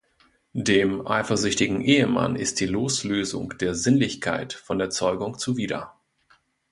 Dem 0.55 1.05
eifersüchtigen 1.07 1.79
Ehemann 1.79 2.35
ist 2.35 2.59
die 2.59 2.65
Loslösung 2.65 3.55
der 3.59 3.75
Sinnlichkeit 3.75 4.51
von 4.53 4.79
der 4.79 4.89
Zeugung 4.89 5.37
zuwider. 5.37 5.93